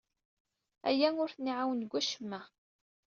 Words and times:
Aya 0.89 1.09
ur 1.23 1.29
ten-iɛawen 1.31 1.79
deg 1.81 1.91
wacemma. 1.93 2.39